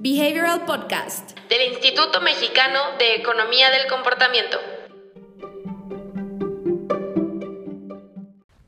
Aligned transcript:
Behavioral 0.00 0.64
Podcast 0.64 1.36
del 1.48 1.72
Instituto 1.72 2.20
Mexicano 2.20 2.78
de 3.00 3.16
Economía 3.16 3.68
del 3.70 3.88
Comportamiento. 3.88 4.56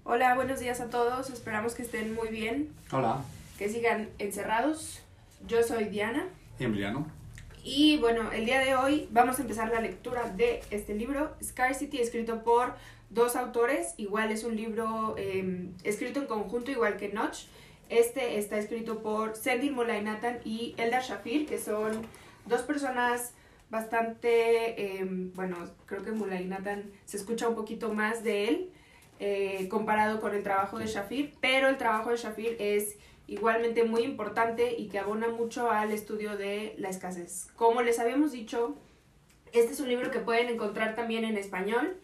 Hola, 0.03 0.35
buenos 0.35 0.59
días 0.59 0.81
a 0.81 0.91
todos. 0.91 1.31
Esperamos 1.31 1.77
que 1.77 1.83
estén 1.83 2.15
muy 2.15 2.31
bien, 2.31 2.75
Hola, 2.91 3.23
que 3.59 3.69
sigan 3.69 4.11
encerrados. 4.19 5.03
Yo 5.47 5.63
soy 5.63 5.85
Diana. 5.85 6.27
Emiliano. 6.59 7.07
Y 7.63 7.99
bueno, 7.99 8.33
el 8.33 8.45
día 8.45 8.59
de 8.59 8.75
hoy 8.75 9.07
vamos 9.13 9.39
a 9.39 9.43
empezar 9.43 9.71
la 9.71 9.81
lectura 9.81 10.31
de 10.31 10.65
este 10.73 10.97
libro, 10.97 11.37
Scarcity, 11.41 12.01
escrito 12.01 12.43
por 12.43 12.75
dos 13.09 13.37
autores. 13.37 13.95
Igual 13.99 14.33
es 14.33 14.43
un 14.43 14.57
libro 14.57 15.15
eh, 15.17 15.69
escrito 15.85 16.19
en 16.19 16.27
conjunto, 16.27 16.73
igual 16.73 16.97
que 16.97 17.11
Notch. 17.11 17.45
Este 17.91 18.39
está 18.39 18.57
escrito 18.57 19.03
por 19.03 19.35
Sendil 19.35 19.73
Molainatan 19.73 20.39
y 20.45 20.75
Eldar 20.79 21.03
Shafir, 21.03 21.45
que 21.45 21.59
son 21.59 22.07
dos 22.47 22.63
personas 22.63 23.35
bastante, 23.69 25.01
eh, 25.01 25.05
bueno, 25.35 25.57
creo 25.87 26.05
que 26.05 26.13
Molainatan 26.13 26.93
se 27.05 27.17
escucha 27.17 27.49
un 27.49 27.57
poquito 27.57 27.93
más 27.93 28.23
de 28.23 28.49
él 28.49 28.71
eh, 29.19 29.67
comparado 29.69 30.21
con 30.21 30.37
el 30.37 30.45
trabajo 30.45 30.79
de 30.79 30.87
Shafir, 30.87 31.35
pero 31.41 31.69
el 31.69 31.79
trabajo 31.79 32.11
de 32.11 32.17
Shafir 32.17 32.57
es 32.61 32.97
igualmente 33.27 33.83
muy 33.83 34.03
importante 34.03 34.77
y 34.79 34.89
que 34.89 35.01
abona 35.01 35.29
mucho 35.29 35.69
al 35.69 35.91
estudio 35.91 36.37
de 36.37 36.77
la 36.79 36.91
escasez. 36.91 37.49
Como 37.57 37.83
les 37.83 37.99
habíamos 37.99 38.31
dicho, 38.31 38.77
este 39.53 39.73
es 39.73 39.81
un 39.81 39.89
libro 39.89 40.13
que 40.13 40.21
pueden 40.21 40.49
encontrar 40.49 40.95
también 40.95 41.25
en 41.25 41.37
español 41.37 41.97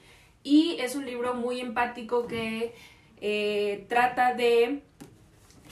y 0.43 0.79
es 0.81 0.97
un 0.97 1.07
libro 1.07 1.35
muy 1.35 1.61
empático 1.61 2.27
que 2.27 2.75
eh, 3.21 3.87
trata 3.89 4.35
de 4.35 4.83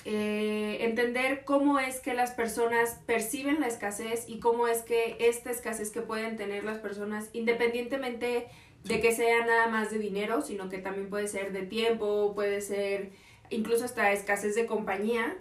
eh, 0.05 0.79
entender 0.81 1.45
cómo 1.45 1.79
es 1.79 2.01
que 2.01 2.15
las 2.15 2.33
personas 2.33 3.01
perciben 3.07 3.61
la 3.61 3.69
escasez 3.69 4.25
y 4.29 4.39
cómo 4.39 4.69
es 4.69 4.83
que 4.83 5.17
esta 5.21 5.51
escasez 5.51 5.91
que 5.91 6.03
pueden 6.03 6.37
tener 6.37 6.65
las 6.65 6.79
personas, 6.79 7.31
independientemente 7.33 8.49
de 8.85 9.01
que 9.01 9.13
sea 9.13 9.47
nada 9.47 9.69
más 9.69 9.91
de 9.91 9.99
dinero, 9.99 10.43
sino 10.43 10.69
que 10.69 10.79
también 10.79 11.09
puede 11.09 11.29
ser 11.29 11.53
de 11.53 11.63
tiempo, 11.63 12.35
puede 12.35 12.61
ser 12.61 13.13
incluso 13.51 13.85
hasta 13.85 14.13
escasez 14.13 14.55
de 14.55 14.67
compañía, 14.67 15.37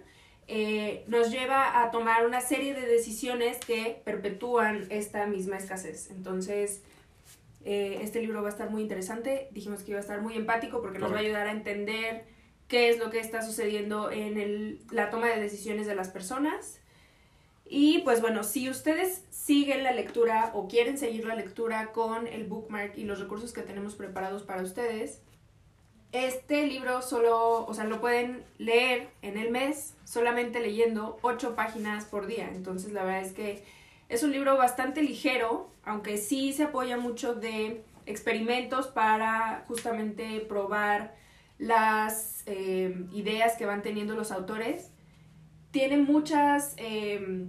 eh, 0.46 1.04
nos 1.08 1.30
lleva 1.30 1.82
a 1.82 1.90
tomar 1.90 2.26
una 2.26 2.40
serie 2.40 2.74
de 2.74 2.86
decisiones 2.86 3.58
que 3.58 4.00
perpetúan 4.04 4.86
esta 4.90 5.26
misma 5.26 5.56
escasez. 5.56 6.10
Entonces, 6.10 6.82
eh, 7.64 7.98
este 8.02 8.20
libro 8.20 8.42
va 8.42 8.48
a 8.48 8.52
estar 8.52 8.70
muy 8.70 8.82
interesante. 8.82 9.48
Dijimos 9.52 9.82
que 9.82 9.92
iba 9.92 9.98
a 9.98 10.02
estar 10.02 10.20
muy 10.20 10.36
empático 10.36 10.82
porque 10.82 10.98
nos 10.98 11.12
va 11.12 11.16
a 11.16 11.20
ayudar 11.20 11.46
a 11.46 11.52
entender 11.52 12.24
qué 12.74 12.88
es 12.88 12.98
lo 12.98 13.08
que 13.08 13.20
está 13.20 13.40
sucediendo 13.40 14.10
en 14.10 14.80
la 14.90 15.08
toma 15.08 15.28
de 15.28 15.40
decisiones 15.40 15.86
de 15.86 15.94
las 15.94 16.08
personas. 16.08 16.80
Y 17.64 17.98
pues 17.98 18.20
bueno, 18.20 18.42
si 18.42 18.68
ustedes 18.68 19.22
siguen 19.30 19.84
la 19.84 19.92
lectura 19.92 20.50
o 20.54 20.66
quieren 20.66 20.98
seguir 20.98 21.24
la 21.24 21.36
lectura 21.36 21.92
con 21.92 22.26
el 22.26 22.42
bookmark 22.48 22.98
y 22.98 23.04
los 23.04 23.20
recursos 23.20 23.52
que 23.52 23.62
tenemos 23.62 23.94
preparados 23.94 24.42
para 24.42 24.64
ustedes, 24.64 25.20
este 26.10 26.66
libro 26.66 27.00
solo, 27.00 27.64
o 27.64 27.72
sea, 27.74 27.84
lo 27.84 28.00
pueden 28.00 28.42
leer 28.58 29.08
en 29.22 29.38
el 29.38 29.52
mes 29.52 29.94
solamente 30.02 30.58
leyendo 30.58 31.20
ocho 31.22 31.54
páginas 31.54 32.06
por 32.06 32.26
día. 32.26 32.50
Entonces 32.52 32.90
la 32.90 33.04
verdad 33.04 33.22
es 33.22 33.32
que 33.34 33.62
es 34.08 34.24
un 34.24 34.32
libro 34.32 34.56
bastante 34.56 35.00
ligero, 35.00 35.70
aunque 35.84 36.16
sí 36.16 36.52
se 36.52 36.64
apoya 36.64 36.96
mucho 36.96 37.36
de 37.36 37.84
experimentos 38.04 38.88
para 38.88 39.62
justamente 39.68 40.40
probar 40.40 41.22
las 41.58 42.42
eh, 42.46 43.06
ideas 43.12 43.56
que 43.56 43.66
van 43.66 43.82
teniendo 43.82 44.14
los 44.14 44.30
autores. 44.32 44.90
Tiene 45.70 45.96
muchas 45.96 46.74
eh, 46.76 47.46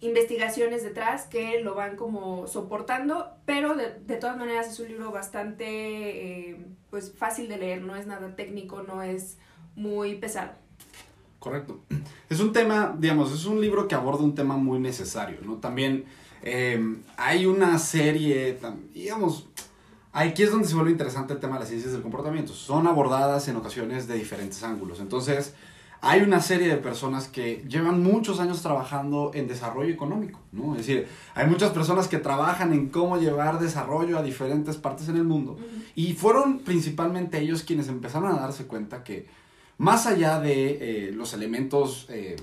investigaciones 0.00 0.82
detrás 0.82 1.26
que 1.26 1.60
lo 1.60 1.74
van 1.74 1.96
como 1.96 2.46
soportando, 2.46 3.30
pero 3.44 3.74
de, 3.74 3.98
de 4.00 4.16
todas 4.16 4.36
maneras 4.36 4.68
es 4.68 4.80
un 4.80 4.88
libro 4.88 5.10
bastante 5.10 6.50
eh, 6.50 6.66
pues 6.90 7.12
fácil 7.16 7.48
de 7.48 7.58
leer, 7.58 7.82
no 7.82 7.96
es 7.96 8.06
nada 8.06 8.34
técnico, 8.36 8.82
no 8.82 9.02
es 9.02 9.38
muy 9.74 10.16
pesado. 10.16 10.52
Correcto. 11.38 11.80
Es 12.30 12.38
un 12.38 12.52
tema, 12.52 12.94
digamos, 12.96 13.32
es 13.32 13.44
un 13.44 13.60
libro 13.60 13.88
que 13.88 13.96
aborda 13.96 14.22
un 14.22 14.36
tema 14.36 14.56
muy 14.56 14.78
necesario, 14.78 15.38
¿no? 15.42 15.56
También 15.56 16.04
hay 17.16 17.44
una 17.44 17.76
serie, 17.80 18.56
digamos, 18.94 19.48
aquí 20.12 20.42
es 20.42 20.50
donde 20.50 20.68
se 20.68 20.74
vuelve 20.74 20.90
interesante 20.90 21.32
el 21.32 21.40
tema 21.40 21.54
de 21.54 21.60
las 21.60 21.68
ciencias 21.68 21.92
del 21.92 22.02
comportamiento. 22.02 22.52
Son 22.52 22.86
abordadas 22.86 23.48
en 23.48 23.56
ocasiones 23.56 24.08
de 24.08 24.14
diferentes 24.14 24.62
ángulos. 24.62 25.00
Entonces, 25.00 25.54
hay 26.02 26.22
una 26.22 26.40
serie 26.40 26.68
de 26.68 26.76
personas 26.76 27.28
que 27.28 27.62
llevan 27.68 28.02
muchos 28.02 28.40
años 28.40 28.62
trabajando 28.62 29.32
en 29.34 29.46
desarrollo 29.46 29.92
económico, 29.92 30.40
¿no? 30.50 30.72
Es 30.72 30.86
decir, 30.86 31.06
hay 31.34 31.46
muchas 31.46 31.72
personas 31.72 32.08
que 32.08 32.16
trabajan 32.16 32.72
en 32.72 32.88
cómo 32.88 33.18
llevar 33.18 33.58
desarrollo 33.58 34.18
a 34.18 34.22
diferentes 34.22 34.76
partes 34.78 35.08
en 35.10 35.16
el 35.16 35.24
mundo. 35.24 35.58
Y 35.94 36.14
fueron 36.14 36.60
principalmente 36.60 37.38
ellos 37.38 37.62
quienes 37.64 37.88
empezaron 37.88 38.32
a 38.32 38.40
darse 38.40 38.66
cuenta 38.66 39.04
que 39.04 39.26
más 39.76 40.06
allá 40.06 40.40
de 40.40 41.08
eh, 41.08 41.12
los 41.12 41.34
elementos 41.34 42.06
eh, 42.08 42.36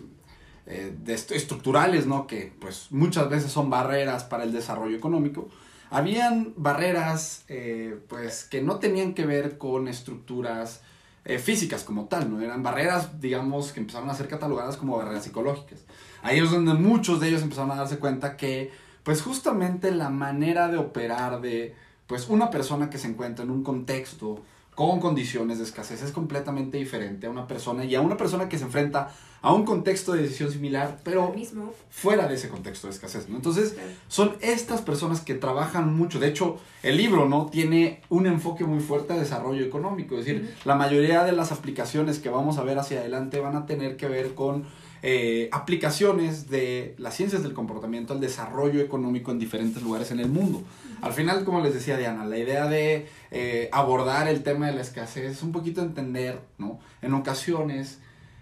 eh, 0.68 0.96
de 1.04 1.14
est- 1.16 1.32
estructurales, 1.32 2.06
¿no? 2.06 2.28
Que 2.28 2.54
pues 2.60 2.88
muchas 2.92 3.28
veces 3.28 3.52
son 3.52 3.72
barreras 3.72 4.24
para 4.24 4.44
el 4.44 4.52
desarrollo 4.54 4.96
económico, 4.96 5.50
habían 5.90 6.54
barreras 6.58 7.44
eh, 7.48 8.00
pues 8.08 8.44
que 8.44 8.62
no 8.62 8.78
tenían 8.80 9.14
que 9.14 9.26
ver 9.26 9.58
con 9.58 9.88
estructuras 9.88 10.82
eh, 11.26 11.40
físicas 11.40 11.84
como 11.84 12.06
tal, 12.06 12.32
¿no? 12.32 12.42
Eran 12.42 12.64
barreras, 12.64 13.20
digamos, 13.20 13.74
que 13.74 13.82
empezaron 13.82 14.10
a 14.10 14.16
ser 14.16 14.28
catalogadas 14.28 14.78
como 14.78 14.98
barreras 14.98 15.26
psicológicas. 15.26 15.86
Ahí 16.22 16.40
es 16.40 16.52
donde 16.52 16.74
muchos 16.74 17.20
de 17.20 17.30
ellos 17.30 17.42
empezaron 17.42 17.72
a 17.72 17.76
darse 17.76 18.00
cuenta 18.00 18.38
que 18.38 18.72
pues 19.04 19.22
justamente 19.22 19.92
la 19.92 20.10
manera 20.10 20.68
de 20.68 20.78
operar 20.78 21.42
de 21.42 21.76
pues 22.08 22.30
una 22.30 22.50
persona 22.50 22.90
que 22.90 22.98
se 22.98 23.08
encuentra 23.08 23.44
en 23.44 23.52
un 23.52 23.64
contexto 23.64 24.42
con 24.78 25.00
condiciones 25.00 25.58
de 25.58 25.64
escasez 25.64 26.04
es 26.04 26.12
completamente 26.12 26.78
diferente 26.78 27.26
a 27.26 27.32
una 27.32 27.48
persona 27.48 27.84
y 27.84 27.96
a 27.96 28.02
una 28.02 28.16
persona 28.16 28.48
que 28.48 28.60
se 28.60 28.64
enfrenta 28.64 29.10
a 29.42 29.52
un 29.52 29.66
contexto 29.66 30.14
de 30.14 30.22
decisión 30.22 30.52
similar, 30.52 31.00
pero 31.04 31.34
mismo. 31.34 31.74
fuera 31.90 32.28
de 32.28 32.36
ese 32.36 32.48
contexto 32.48 32.86
de 32.86 32.94
escasez, 32.94 33.28
¿no? 33.28 33.38
Entonces, 33.38 33.76
son 34.08 34.36
estas 34.40 34.82
personas 34.82 35.22
que 35.22 35.34
trabajan 35.34 35.96
mucho. 35.96 36.20
De 36.20 36.28
hecho, 36.28 36.60
el 36.84 36.96
libro, 36.96 37.28
¿no? 37.28 37.48
Tiene 37.48 38.04
un 38.10 38.28
enfoque 38.28 38.66
muy 38.66 38.80
fuerte 38.80 39.14
a 39.14 39.18
desarrollo 39.18 39.66
económico. 39.66 40.16
Es 40.16 40.26
decir, 40.28 40.56
la 40.64 40.76
mayoría 40.76 41.24
de 41.24 41.32
las 41.32 41.52
aplicaciones 41.52 42.20
que 42.20 42.30
vamos 42.30 42.60
a 42.60 42.64
ver 42.64 42.78
hacia 42.78 43.00
adelante 43.00 43.40
van 43.40 43.56
a 43.56 43.66
tener 43.66 43.98
que 43.98 44.08
ver 44.08 44.36
con 44.36 44.66
eh, 45.04 45.50
aplicaciones 45.52 46.50
de 46.50 46.96
las 46.98 47.16
ciencias 47.16 47.44
del 47.44 47.54
comportamiento 47.54 48.14
al 48.14 48.20
desarrollo 48.20 48.82
económico 48.82 49.32
en 49.32 49.40
diferentes 49.40 49.82
lugares 49.84 50.12
en 50.12 50.20
el 50.20 50.30
mundo. 50.30 50.64
Al 51.02 51.14
final, 51.14 51.44
como 51.46 51.62
les 51.62 51.74
decía 51.74 51.98
Diana, 51.98 52.26
la 52.26 52.38
idea 52.38 52.68
de 52.68 53.08
eh, 53.32 53.70
abordar 53.72 54.28
el 54.28 54.44
tema 54.44 54.68
de 54.68 54.74
la 54.74 54.82
escasez 54.82 55.32
es 55.32 55.44
un 55.44 55.52
poquito 55.52 55.82
entender, 55.82 56.40
¿no? 56.58 56.80
En 57.02 57.14
ocasiones, 57.14 58.00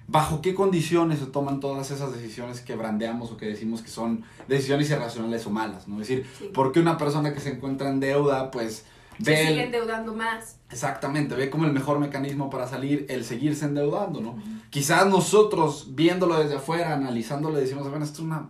bajo 0.07 0.41
qué 0.41 0.53
condiciones 0.53 1.19
se 1.19 1.25
toman 1.25 1.59
todas 1.59 1.91
esas 1.91 2.13
decisiones 2.13 2.61
que 2.61 2.75
brandeamos 2.75 3.31
o 3.31 3.37
que 3.37 3.47
decimos 3.47 3.81
que 3.81 3.89
son 3.89 4.23
decisiones 4.47 4.89
irracionales 4.91 5.45
o 5.47 5.49
malas, 5.49 5.87
¿no? 5.87 6.01
Es 6.01 6.07
decir, 6.07 6.25
Sí. 6.37 6.49
¿por 6.53 6.71
qué 6.71 6.79
una 6.79 6.97
persona 6.97 7.33
que 7.33 7.39
se 7.39 7.49
encuentra 7.51 7.89
en 7.89 7.99
deuda, 7.99 8.51
pues 8.51 8.85
ve... 9.19 9.41
el- 9.41 9.47
siguen 9.47 9.65
endeudando 9.65 10.13
más. 10.13 10.57
Exactamente, 10.71 11.35
ve 11.35 11.49
como 11.49 11.65
el 11.65 11.71
mejor 11.73 11.99
mecanismo 11.99 12.49
para 12.49 12.67
salir 12.67 13.05
el 13.09 13.23
seguirse 13.23 13.65
endeudando, 13.65 14.21
¿no? 14.21 14.41
Quizás 14.69 15.07
nosotros, 15.07 15.95
viéndolo 15.95 16.37
desde 16.39 16.55
afuera, 16.55 16.93
analizándolo, 16.93 17.57
decimos, 17.57 17.89
bueno, 17.89 18.03
esto 18.03 18.17
es 18.17 18.25
una 18.25 18.49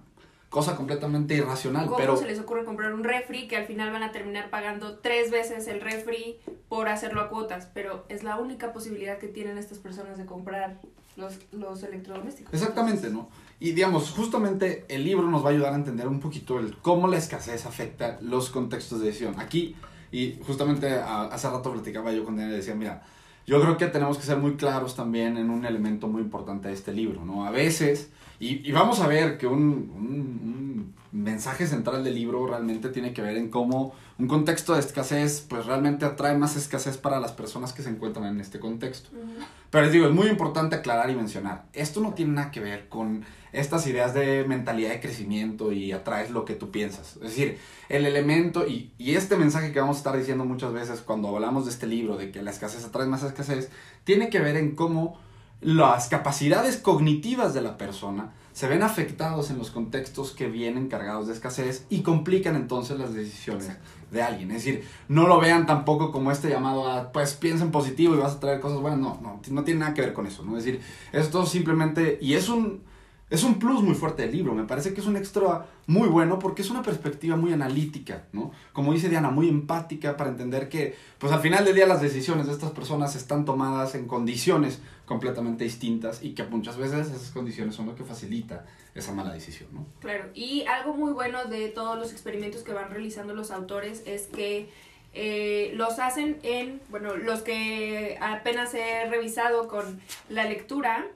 cosa 0.50 0.76
completamente 0.78 1.36
irracional, 1.36 1.86
¿Cómo 1.86 1.98
pero... 1.98 2.16
se 2.16 2.26
les 2.26 2.40
ocurre 2.40 2.64
comprar 2.64 2.94
un 2.94 3.03
refri 3.03 3.48
que 3.48 3.58
al 3.58 3.66
final 3.66 3.92
van 3.92 4.03
a 4.03 4.12
terminar 4.14 4.50
pagando 4.50 5.00
tres 5.00 5.30
veces 5.30 5.68
el 5.68 5.81
refri 5.81 6.38
por 6.70 6.88
hacerlo 6.88 7.22
a 7.22 7.30
cuotas? 7.30 7.68
Pero 7.74 8.06
es 8.08 8.24
la 8.24 8.38
única 8.38 8.72
posibilidad 8.72 9.18
que 9.18 9.28
tienen 9.28 9.58
estas 9.58 9.80
personas 9.80 10.18
de 10.18 10.26
comprar 10.26 10.80
los, 11.18 11.40
los 11.52 11.84
electrodomésticos. 11.84 12.53
Exactamente, 12.53 13.09
¿no? 13.09 13.29
Y 13.59 13.72
digamos, 13.73 14.12
justamente 14.12 14.85
el 14.88 15.03
libro 15.03 15.28
nos 15.29 15.44
va 15.44 15.50
a 15.50 15.52
ayudar 15.52 15.73
a 15.73 15.76
entender 15.76 16.08
un 16.08 16.22
poquito 16.22 16.58
el 16.59 16.78
cómo 16.78 17.08
la 17.08 17.17
escasez 17.17 17.66
afecta 17.66 18.17
los 18.22 18.50
contextos 18.50 19.02
de 19.02 19.08
decisión. 19.08 19.35
Aquí, 19.40 19.76
y 20.16 20.40
justamente 20.47 20.94
hace 20.94 21.50
rato 21.50 21.73
platicaba 21.73 22.14
yo 22.14 22.23
con 22.23 22.38
Diana 22.38 22.53
y 22.53 22.56
decía, 22.56 22.73
mira, 22.73 23.03
yo 23.46 23.62
creo 23.62 23.76
que 23.76 23.88
tenemos 23.88 24.17
que 24.17 24.23
ser 24.23 24.38
muy 24.38 24.56
claros 24.56 24.96
también 24.96 25.38
en 25.38 25.50
un 25.50 25.66
elemento 25.66 26.08
muy 26.08 26.22
importante 26.22 26.70
de 26.70 26.73
este 26.73 26.94
libro, 26.94 27.26
¿no? 27.26 27.46
A 27.46 27.52
veces, 27.52 28.09
y, 28.40 28.67
y 28.67 28.72
vamos 28.72 28.99
a 29.02 29.08
ver 29.08 29.37
que 29.37 29.47
un, 29.47 29.61
un- 29.61 30.96
un 31.14 31.23
mensaje 31.23 31.66
central 31.66 32.03
del 32.03 32.14
libro 32.16 32.46
realmente 32.46 32.90
tiene 32.90 33.14
que 33.14 33.22
ver 33.22 33.37
en 33.37 33.49
cómo 33.49 33.93
un 34.20 34.28
contexto 34.28 34.73
de 34.73 34.82
escasez, 34.82 35.46
pues 35.47 35.66
realmente 35.66 36.03
atrae 36.05 36.37
más 36.37 36.58
escasez 36.58 36.97
para 36.97 37.22
las 37.22 37.32
personas 37.32 37.72
que 37.72 37.84
se 37.84 37.90
encuentran 37.90 38.26
en 38.26 38.41
este 38.41 38.59
contexto. 38.59 39.09
Ujú. 39.16 39.32
Pero 39.70 39.85
les 39.85 39.93
digo, 39.93 40.08
es 40.08 40.14
muy 40.14 40.28
importante 40.28 40.76
aclarar 40.76 41.09
y 41.09 41.16
mencionar, 41.16 41.66
esto 41.72 42.02
no 42.02 42.14
tiene 42.14 42.34
nada 42.34 42.52
que 42.52 42.59
ver 42.59 42.90
con 42.90 43.23
estas 43.53 43.87
ideas 43.87 44.14
de 44.14 44.43
mentalidad 44.46 44.90
de 44.90 44.99
crecimiento 44.99 45.72
y 45.72 45.93
atraes 45.93 46.31
lo 46.31 46.43
que 46.43 46.55
tú 46.55 46.70
piensas. 46.72 47.16
Es 47.16 47.22
decir, 47.22 47.58
el 47.88 48.05
elemento 48.05 48.67
y, 48.67 48.91
y 48.97 49.16
este 49.16 49.38
mensaje 49.38 49.72
que 49.72 49.79
vamos 49.79 49.96
a 49.96 49.99
estar 49.99 50.17
diciendo 50.17 50.43
muchas 50.43 50.73
veces 50.73 50.99
cuando 50.99 51.29
hablamos 51.34 51.64
de 51.66 51.72
este 51.72 51.88
libro, 51.88 52.17
de 52.17 52.29
que 52.31 52.41
la 52.41 52.52
escasez 52.52 52.84
atrae 52.84 53.08
más 53.08 53.23
escasez, 53.23 53.70
tiene 54.03 54.29
que 54.29 54.40
ver 54.41 54.58
en 54.58 54.76
cómo 54.76 55.17
las 55.61 56.09
capacidades 56.09 56.78
cognitivas 56.78 57.53
de 57.53 57.61
la 57.61 57.78
persona 57.78 58.34
se 58.53 58.67
ven 58.67 58.84
afectados 58.84 59.49
en 59.49 59.57
los 59.57 59.69
contextos 59.69 60.31
que 60.31 60.47
vienen 60.47 60.87
cargados 60.87 61.28
de 61.28 61.34
escasez 61.34 61.85
y 61.90 62.02
complican 62.03 62.55
entonces 62.55 62.97
las 62.97 63.13
decisiones 63.13 63.69
de 64.11 64.22
alguien. 64.22 64.52
Es 64.52 64.63
decir, 64.63 64.87
no 65.09 65.28
lo 65.28 65.41
vean 65.41 65.66
tampoco 65.66 66.11
como 66.11 66.31
este 66.31 66.49
llamado 66.49 66.90
a, 66.90 67.11
pues 67.11 67.34
piensa 67.34 67.66
en 67.66 67.72
positivo 67.72 68.16
y 68.16 68.17
vas 68.17 68.34
a 68.34 68.40
traer 68.40 68.61
cosas 68.61 68.79
buenas. 68.79 68.99
No, 68.99 69.19
no, 69.22 69.41
no 69.49 69.63
tiene 69.66 69.81
nada 69.81 69.93
que 69.93 70.02
ver 70.02 70.13
con 70.13 70.25
eso. 70.25 70.43
¿no? 70.46 70.57
Es 70.57 70.63
decir, 70.63 70.81
esto 71.11 71.46
simplemente, 71.46 72.17
y 72.22 72.35
es 72.35 72.47
un 72.47 72.81
es 73.30 73.44
un 73.44 73.58
plus 73.58 73.82
muy 73.82 73.96
fuerte 73.96 74.22
del 74.22 74.32
libro, 74.32 74.54
me 74.54 74.66
parece 74.66 74.94
que 74.94 75.02
es 75.02 75.08
un 75.08 75.18
extra 75.18 75.66
muy 75.88 76.08
bueno 76.08 76.38
porque 76.38 76.62
es 76.62 76.70
una 76.70 76.84
perspectiva 76.84 77.36
muy 77.36 77.52
analítica, 77.54 78.28
¿no? 78.34 78.52
Como 78.72 78.94
dice 78.94 79.10
Diana, 79.10 79.32
muy 79.32 79.50
empática 79.50 80.16
para 80.16 80.30
entender 80.30 80.70
que, 80.70 80.96
pues 81.18 81.34
al 81.34 81.42
final 81.42 81.66
del 81.66 81.74
día 81.74 81.88
las 81.88 82.02
decisiones 82.02 82.46
de 82.46 82.54
estas 82.54 82.72
personas 82.72 83.16
están 83.16 83.44
tomadas 83.44 83.96
en 83.96 84.08
condiciones 84.08 84.80
completamente 85.06 85.64
distintas 85.64 86.24
y 86.24 86.36
que 86.36 86.44
muchas 86.44 86.78
veces 86.78 87.08
esas 87.08 87.32
condiciones 87.32 87.74
son 87.76 87.88
lo 87.88 87.96
que 87.96 88.04
facilita 88.04 88.66
esa 88.94 89.12
mala 89.12 89.34
decisión, 89.34 89.70
¿no? 89.74 89.86
Claro, 90.02 90.30
y 90.36 90.64
algo 90.66 90.94
muy 90.94 91.12
bueno 91.12 91.46
de 91.46 91.70
todos 91.70 91.98
los 91.98 92.12
experimentos 92.12 92.62
que 92.62 92.74
van 92.74 92.92
realizando 92.92 93.34
los 93.34 93.50
autores 93.50 94.04
es 94.06 94.28
que 94.28 94.70
eh, 95.14 95.72
los 95.76 95.98
hacen 95.98 96.38
en, 96.44 96.80
bueno, 96.90 97.16
los 97.16 97.42
que 97.42 98.18
apenas 98.22 98.74
he 98.74 99.10
revisado 99.10 99.68
con 99.68 100.00
la 100.30 100.44
lectura, 100.44 101.08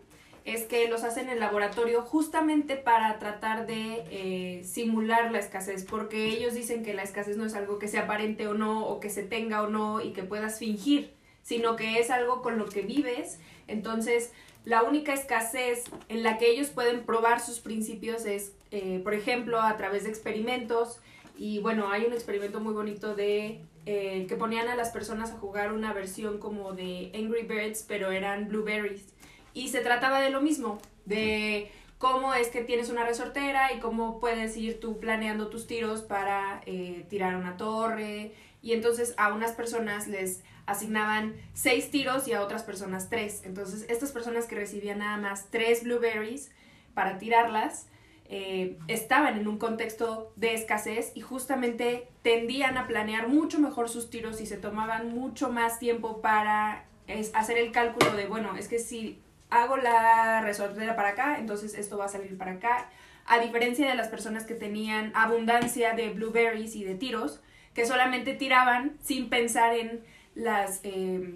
es 0.53 0.65
que 0.65 0.87
los 0.87 1.03
hacen 1.03 1.25
en 1.25 1.33
el 1.33 1.39
laboratorio 1.39 2.01
justamente 2.01 2.75
para 2.75 3.19
tratar 3.19 3.67
de 3.67 4.03
eh, 4.09 4.63
simular 4.63 5.31
la 5.31 5.39
escasez, 5.39 5.85
porque 5.85 6.27
ellos 6.27 6.53
dicen 6.53 6.83
que 6.83 6.93
la 6.93 7.03
escasez 7.03 7.37
no 7.37 7.45
es 7.45 7.55
algo 7.55 7.79
que 7.79 7.87
se 7.87 7.97
aparente 7.97 8.47
o 8.47 8.53
no, 8.53 8.87
o 8.87 8.99
que 8.99 9.09
se 9.09 9.23
tenga 9.23 9.63
o 9.63 9.69
no, 9.69 10.01
y 10.01 10.11
que 10.11 10.23
puedas 10.23 10.59
fingir, 10.59 11.13
sino 11.43 11.75
que 11.75 11.99
es 11.99 12.09
algo 12.09 12.41
con 12.41 12.57
lo 12.57 12.65
que 12.65 12.81
vives. 12.81 13.39
Entonces, 13.67 14.31
la 14.65 14.83
única 14.83 15.13
escasez 15.13 15.85
en 16.09 16.23
la 16.23 16.37
que 16.37 16.49
ellos 16.49 16.69
pueden 16.69 17.03
probar 17.05 17.39
sus 17.39 17.59
principios 17.59 18.25
es, 18.25 18.53
eh, 18.71 19.01
por 19.03 19.13
ejemplo, 19.13 19.61
a 19.61 19.77
través 19.77 20.03
de 20.03 20.09
experimentos. 20.09 20.99
Y 21.37 21.59
bueno, 21.59 21.89
hay 21.89 22.05
un 22.05 22.13
experimento 22.13 22.59
muy 22.59 22.73
bonito 22.73 23.15
de 23.15 23.61
eh, 23.85 24.25
que 24.27 24.35
ponían 24.35 24.67
a 24.67 24.75
las 24.75 24.89
personas 24.89 25.31
a 25.31 25.37
jugar 25.37 25.73
una 25.73 25.93
versión 25.93 26.37
como 26.37 26.73
de 26.73 27.11
Angry 27.15 27.43
Birds, 27.43 27.85
pero 27.87 28.11
eran 28.11 28.49
blueberries. 28.49 29.13
Y 29.59 29.67
se 29.67 29.81
trataba 29.81 30.21
de 30.21 30.29
lo 30.29 30.39
mismo, 30.39 30.79
de 31.03 31.69
cómo 31.97 32.33
es 32.33 32.47
que 32.47 32.61
tienes 32.61 32.89
una 32.89 33.03
resortera 33.03 33.73
y 33.73 33.79
cómo 33.79 34.21
puedes 34.21 34.55
ir 34.55 34.79
tú 34.79 35.01
planeando 35.01 35.49
tus 35.49 35.67
tiros 35.67 36.01
para 36.01 36.61
eh, 36.65 37.05
tirar 37.09 37.35
una 37.35 37.57
torre. 37.57 38.31
Y 38.61 38.71
entonces 38.71 39.13
a 39.17 39.33
unas 39.33 39.51
personas 39.51 40.07
les 40.07 40.43
asignaban 40.65 41.35
seis 41.53 41.91
tiros 41.91 42.25
y 42.29 42.31
a 42.31 42.41
otras 42.41 42.63
personas 42.63 43.09
tres. 43.09 43.41
Entonces 43.43 43.85
estas 43.89 44.13
personas 44.13 44.45
que 44.45 44.55
recibían 44.55 44.99
nada 44.99 45.17
más 45.17 45.47
tres 45.49 45.83
blueberries 45.83 46.51
para 46.93 47.17
tirarlas, 47.17 47.87
eh, 48.29 48.77
estaban 48.87 49.37
en 49.37 49.45
un 49.45 49.57
contexto 49.57 50.31
de 50.37 50.53
escasez 50.53 51.11
y 51.15 51.19
justamente 51.19 52.07
tendían 52.21 52.77
a 52.77 52.87
planear 52.87 53.27
mucho 53.27 53.59
mejor 53.59 53.89
sus 53.89 54.09
tiros 54.09 54.39
y 54.39 54.45
se 54.45 54.55
tomaban 54.55 55.13
mucho 55.13 55.49
más 55.49 55.79
tiempo 55.79 56.21
para 56.21 56.85
hacer 57.33 57.57
el 57.57 57.73
cálculo 57.73 58.15
de, 58.15 58.27
bueno, 58.27 58.55
es 58.55 58.69
que 58.69 58.79
si 58.79 59.19
hago 59.49 59.77
la 59.77 60.41
resortera 60.41 60.95
para 60.95 61.09
acá, 61.09 61.39
entonces 61.39 61.73
esto 61.73 61.97
va 61.97 62.05
a 62.05 62.09
salir 62.09 62.37
para 62.37 62.53
acá. 62.53 62.89
A 63.25 63.39
diferencia 63.39 63.87
de 63.87 63.95
las 63.95 64.07
personas 64.07 64.45
que 64.45 64.55
tenían 64.55 65.11
abundancia 65.15 65.93
de 65.93 66.09
blueberries 66.09 66.75
y 66.75 66.83
de 66.83 66.95
tiros, 66.95 67.41
que 67.73 67.85
solamente 67.85 68.33
tiraban 68.33 68.97
sin 69.03 69.29
pensar 69.29 69.75
en 69.75 70.01
las 70.35 70.79
eh, 70.83 71.35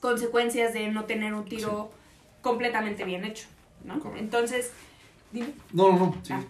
consecuencias 0.00 0.74
de 0.74 0.88
no 0.88 1.04
tener 1.04 1.34
un 1.34 1.44
tiro 1.46 1.90
completamente 2.42 3.04
bien 3.04 3.24
hecho, 3.24 3.46
¿no? 3.84 4.00
Entonces, 4.16 4.72
dime. 5.32 5.48
No, 5.72 5.92
no, 5.92 5.98
no, 5.98 6.14
sí. 6.22 6.32
Ah. 6.34 6.44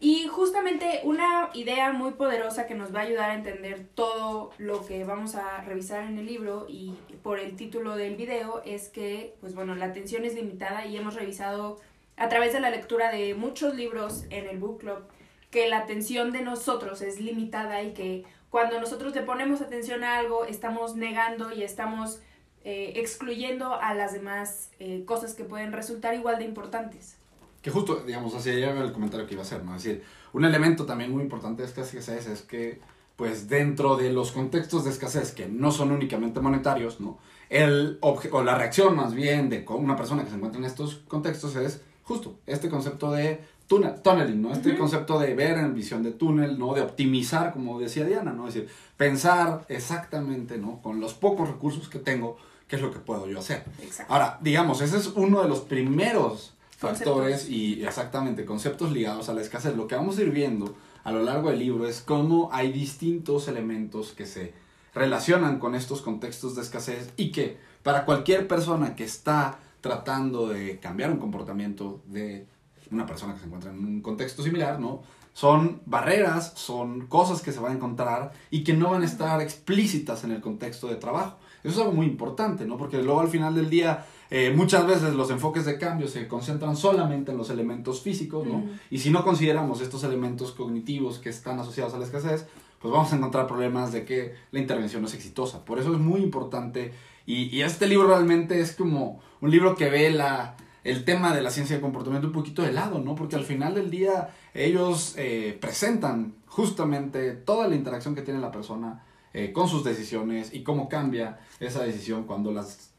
Y 0.00 0.26
justamente 0.26 1.00
una 1.04 1.50
idea 1.54 1.92
muy 1.92 2.12
poderosa 2.12 2.66
que 2.66 2.74
nos 2.74 2.94
va 2.94 3.00
a 3.00 3.02
ayudar 3.04 3.30
a 3.30 3.34
entender 3.34 3.86
todo 3.94 4.50
lo 4.58 4.84
que 4.84 5.04
vamos 5.04 5.34
a 5.34 5.62
revisar 5.62 6.04
en 6.04 6.18
el 6.18 6.26
libro 6.26 6.66
y 6.68 6.94
por 7.22 7.38
el 7.38 7.56
título 7.56 7.96
del 7.96 8.16
video 8.16 8.62
es 8.66 8.88
que, 8.88 9.34
pues 9.40 9.54
bueno, 9.54 9.74
la 9.74 9.86
atención 9.86 10.24
es 10.24 10.34
limitada 10.34 10.84
y 10.84 10.96
hemos 10.96 11.14
revisado 11.14 11.80
a 12.16 12.28
través 12.28 12.52
de 12.52 12.60
la 12.60 12.70
lectura 12.70 13.10
de 13.10 13.34
muchos 13.34 13.74
libros 13.74 14.24
en 14.30 14.46
el 14.46 14.58
book 14.58 14.80
club 14.80 15.04
que 15.50 15.68
la 15.68 15.78
atención 15.78 16.32
de 16.32 16.42
nosotros 16.42 17.00
es 17.00 17.20
limitada 17.20 17.82
y 17.82 17.92
que 17.92 18.24
cuando 18.50 18.80
nosotros 18.80 19.14
le 19.14 19.22
ponemos 19.22 19.60
atención 19.60 20.02
a 20.02 20.18
algo 20.18 20.44
estamos 20.44 20.96
negando 20.96 21.52
y 21.52 21.62
estamos 21.62 22.20
eh, 22.64 22.94
excluyendo 22.96 23.74
a 23.74 23.94
las 23.94 24.12
demás 24.12 24.70
eh, 24.80 25.04
cosas 25.06 25.34
que 25.34 25.44
pueden 25.44 25.72
resultar 25.72 26.14
igual 26.14 26.38
de 26.38 26.44
importantes. 26.44 27.18
Que 27.64 27.70
justo, 27.70 28.04
digamos, 28.06 28.34
así 28.34 28.50
allá 28.50 28.78
el 28.78 28.92
comentario 28.92 29.26
que 29.26 29.32
iba 29.32 29.42
a 29.42 29.46
hacer, 29.46 29.64
¿no? 29.64 29.74
Es 29.74 29.82
decir, 29.82 30.04
un 30.34 30.44
elemento 30.44 30.84
también 30.84 31.10
muy 31.10 31.22
importante 31.22 31.62
de 31.62 31.68
esta 31.68 31.80
escasez 31.80 32.26
es 32.26 32.42
que, 32.42 32.78
pues, 33.16 33.48
dentro 33.48 33.96
de 33.96 34.12
los 34.12 34.32
contextos 34.32 34.84
de 34.84 34.90
escasez 34.90 35.32
que 35.32 35.48
no 35.48 35.72
son 35.72 35.90
únicamente 35.90 36.40
monetarios, 36.40 37.00
¿no? 37.00 37.18
El 37.48 37.98
o 38.02 38.42
la 38.42 38.54
reacción 38.54 38.94
más 38.94 39.14
bien 39.14 39.48
de 39.48 39.64
una 39.66 39.96
persona 39.96 40.24
que 40.24 40.28
se 40.28 40.36
encuentra 40.36 40.58
en 40.58 40.66
estos 40.66 40.96
contextos 41.08 41.56
es 41.56 41.80
justo 42.02 42.38
este 42.46 42.68
concepto 42.68 43.10
de 43.12 43.40
túnel, 43.66 43.94
tunneling, 44.02 44.42
¿no? 44.42 44.52
Este 44.52 44.76
concepto 44.76 45.18
de 45.18 45.34
ver 45.34 45.56
en 45.56 45.74
visión 45.74 46.02
de 46.02 46.12
túnel, 46.12 46.58
¿no? 46.58 46.74
De 46.74 46.82
optimizar, 46.82 47.54
como 47.54 47.80
decía 47.80 48.04
Diana, 48.04 48.34
¿no? 48.34 48.46
Es 48.46 48.52
decir, 48.52 48.68
pensar 48.98 49.64
exactamente, 49.70 50.58
¿no? 50.58 50.82
Con 50.82 51.00
los 51.00 51.14
pocos 51.14 51.48
recursos 51.48 51.88
que 51.88 51.98
tengo, 51.98 52.36
qué 52.68 52.76
es 52.76 52.82
lo 52.82 52.92
que 52.92 52.98
puedo 52.98 53.26
yo 53.26 53.38
hacer. 53.38 53.64
Exacto. 53.80 54.12
Ahora, 54.12 54.38
digamos, 54.42 54.82
ese 54.82 54.98
es 54.98 55.06
uno 55.14 55.42
de 55.42 55.48
los 55.48 55.60
primeros 55.60 56.54
factores 56.76 57.48
y 57.48 57.84
exactamente 57.84 58.44
conceptos 58.44 58.92
ligados 58.92 59.28
a 59.28 59.34
la 59.34 59.42
escasez. 59.42 59.76
Lo 59.76 59.86
que 59.86 59.94
vamos 59.94 60.18
a 60.18 60.22
ir 60.22 60.30
viendo 60.30 60.74
a 61.04 61.12
lo 61.12 61.22
largo 61.22 61.50
del 61.50 61.58
libro 61.58 61.86
es 61.86 62.00
cómo 62.00 62.48
hay 62.52 62.72
distintos 62.72 63.48
elementos 63.48 64.12
que 64.12 64.26
se 64.26 64.54
relacionan 64.94 65.58
con 65.58 65.74
estos 65.74 66.02
contextos 66.02 66.54
de 66.54 66.62
escasez 66.62 67.12
y 67.16 67.32
que 67.32 67.58
para 67.82 68.04
cualquier 68.04 68.48
persona 68.48 68.94
que 68.94 69.04
está 69.04 69.58
tratando 69.80 70.48
de 70.48 70.78
cambiar 70.78 71.10
un 71.10 71.18
comportamiento 71.18 72.00
de 72.06 72.46
una 72.90 73.04
persona 73.04 73.34
que 73.34 73.40
se 73.40 73.46
encuentra 73.46 73.70
en 73.70 73.78
un 73.78 74.00
contexto 74.00 74.42
similar, 74.42 74.80
¿no? 74.80 75.02
Son 75.34 75.82
barreras, 75.84 76.52
son 76.54 77.06
cosas 77.06 77.42
que 77.42 77.52
se 77.52 77.58
van 77.58 77.72
a 77.72 77.74
encontrar 77.74 78.32
y 78.50 78.62
que 78.62 78.72
no 78.72 78.90
van 78.90 79.02
a 79.02 79.04
estar 79.04 79.40
explícitas 79.40 80.22
en 80.24 80.30
el 80.30 80.40
contexto 80.40 80.86
de 80.86 80.96
trabajo. 80.96 81.38
Eso 81.64 81.74
es 81.74 81.78
algo 81.80 81.92
muy 81.92 82.06
importante, 82.06 82.64
¿no? 82.64 82.76
Porque 82.76 83.02
luego 83.02 83.20
al 83.20 83.28
final 83.28 83.54
del 83.54 83.68
día 83.68 84.06
eh, 84.30 84.52
muchas 84.54 84.86
veces 84.86 85.14
los 85.14 85.30
enfoques 85.30 85.64
de 85.64 85.78
cambio 85.78 86.08
se 86.08 86.26
concentran 86.26 86.76
solamente 86.76 87.32
en 87.32 87.38
los 87.38 87.50
elementos 87.50 88.00
físicos, 88.00 88.46
¿no? 88.46 88.64
Y 88.90 88.98
si 88.98 89.10
no 89.10 89.24
consideramos 89.24 89.80
estos 89.80 90.02
elementos 90.04 90.52
cognitivos 90.52 91.18
que 91.18 91.28
están 91.28 91.58
asociados 91.58 91.94
a 91.94 91.98
la 91.98 92.04
escasez, 92.04 92.46
pues 92.80 92.92
vamos 92.92 93.12
a 93.12 93.16
encontrar 93.16 93.46
problemas 93.46 93.92
de 93.92 94.04
que 94.04 94.34
la 94.50 94.60
intervención 94.60 95.02
no 95.02 95.08
es 95.08 95.14
exitosa. 95.14 95.64
Por 95.64 95.78
eso 95.78 95.92
es 95.92 95.98
muy 95.98 96.20
importante 96.20 96.92
y, 97.26 97.44
y 97.56 97.62
este 97.62 97.86
libro 97.86 98.08
realmente 98.08 98.60
es 98.60 98.74
como 98.74 99.20
un 99.40 99.50
libro 99.50 99.74
que 99.74 99.88
ve 99.88 100.10
la, 100.10 100.56
el 100.84 101.04
tema 101.04 101.34
de 101.34 101.42
la 101.42 101.50
ciencia 101.50 101.76
del 101.76 101.82
comportamiento 101.82 102.28
un 102.28 102.34
poquito 102.34 102.62
de 102.62 102.72
lado, 102.72 102.98
¿no? 103.00 103.14
Porque 103.14 103.36
al 103.36 103.44
final 103.44 103.74
del 103.74 103.90
día 103.90 104.30
ellos 104.52 105.14
eh, 105.16 105.56
presentan 105.60 106.34
justamente 106.46 107.32
toda 107.32 107.66
la 107.68 107.74
interacción 107.74 108.14
que 108.14 108.22
tiene 108.22 108.38
la 108.40 108.52
persona 108.52 109.02
eh, 109.32 109.52
con 109.52 109.68
sus 109.68 109.82
decisiones 109.82 110.54
y 110.54 110.62
cómo 110.62 110.88
cambia 110.88 111.40
esa 111.58 111.82
decisión 111.82 112.24
cuando 112.24 112.52
las 112.52 112.93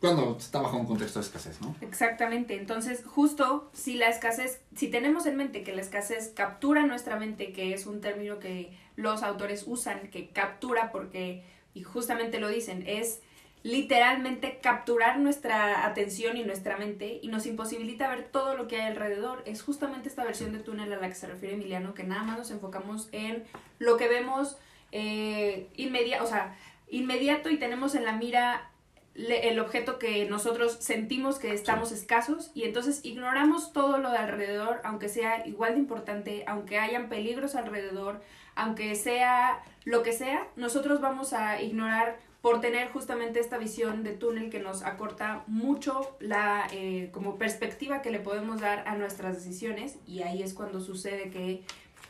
cuando 0.00 0.36
está 0.38 0.60
bajo 0.60 0.76
un 0.76 0.86
contexto 0.86 1.20
de 1.20 1.26
escasez, 1.26 1.60
¿no? 1.60 1.74
Exactamente. 1.80 2.56
Entonces, 2.56 3.02
justo 3.04 3.70
si 3.72 3.94
la 3.94 4.08
escasez, 4.08 4.60
si 4.74 4.88
tenemos 4.88 5.26
en 5.26 5.36
mente 5.36 5.62
que 5.62 5.74
la 5.74 5.82
escasez 5.82 6.32
captura 6.34 6.84
nuestra 6.86 7.16
mente, 7.16 7.52
que 7.52 7.72
es 7.72 7.86
un 7.86 8.00
término 8.00 8.38
que 8.38 8.76
los 8.96 9.22
autores 9.22 9.64
usan, 9.66 10.08
que 10.08 10.28
captura 10.28 10.90
porque, 10.92 11.42
y 11.74 11.82
justamente 11.82 12.40
lo 12.40 12.48
dicen, 12.48 12.84
es 12.86 13.20
literalmente 13.62 14.60
capturar 14.62 15.18
nuestra 15.18 15.86
atención 15.86 16.36
y 16.36 16.44
nuestra 16.44 16.76
mente 16.76 17.18
y 17.20 17.26
nos 17.26 17.46
imposibilita 17.46 18.08
ver 18.08 18.28
todo 18.28 18.56
lo 18.56 18.68
que 18.68 18.80
hay 18.80 18.88
alrededor. 18.88 19.42
Es 19.44 19.62
justamente 19.62 20.08
esta 20.08 20.24
versión 20.24 20.52
de 20.52 20.60
túnel 20.60 20.92
a 20.92 20.98
la 20.98 21.08
que 21.08 21.16
se 21.16 21.26
refiere 21.26 21.56
Emiliano, 21.56 21.92
que 21.92 22.04
nada 22.04 22.22
más 22.22 22.38
nos 22.38 22.50
enfocamos 22.52 23.08
en 23.10 23.44
lo 23.80 23.96
que 23.96 24.06
vemos 24.06 24.56
eh, 24.92 25.66
inmediato, 25.74 26.22
o 26.22 26.26
sea, 26.28 26.56
inmediato 26.88 27.50
y 27.50 27.58
tenemos 27.58 27.96
en 27.96 28.04
la 28.04 28.12
mira 28.12 28.70
el 29.16 29.58
objeto 29.60 29.98
que 29.98 30.26
nosotros 30.26 30.76
sentimos 30.80 31.38
que 31.38 31.52
estamos 31.52 31.90
escasos 31.90 32.50
y 32.54 32.64
entonces 32.64 33.00
ignoramos 33.02 33.72
todo 33.72 33.98
lo 33.98 34.10
de 34.10 34.18
alrededor, 34.18 34.80
aunque 34.84 35.08
sea 35.08 35.46
igual 35.46 35.74
de 35.74 35.80
importante, 35.80 36.44
aunque 36.46 36.78
hayan 36.78 37.08
peligros 37.08 37.54
alrededor, 37.54 38.20
aunque 38.54 38.94
sea 38.94 39.62
lo 39.84 40.02
que 40.02 40.12
sea, 40.12 40.46
nosotros 40.56 41.00
vamos 41.00 41.32
a 41.32 41.62
ignorar 41.62 42.18
por 42.42 42.60
tener 42.60 42.88
justamente 42.90 43.40
esta 43.40 43.58
visión 43.58 44.04
de 44.04 44.12
túnel 44.12 44.50
que 44.50 44.60
nos 44.60 44.82
acorta 44.82 45.42
mucho 45.46 46.16
la 46.20 46.68
eh, 46.72 47.08
como 47.12 47.38
perspectiva 47.38 48.02
que 48.02 48.10
le 48.10 48.20
podemos 48.20 48.60
dar 48.60 48.86
a 48.86 48.96
nuestras 48.96 49.34
decisiones 49.34 49.96
y 50.06 50.22
ahí 50.22 50.42
es 50.42 50.54
cuando 50.54 50.80
sucede 50.80 51.30
que 51.30 51.62